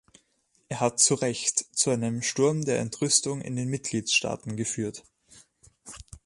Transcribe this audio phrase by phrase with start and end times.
[0.67, 5.03] Er hat zu Recht zu einem Sturm der Entrüstung in den Mitgliedstaaten geführt.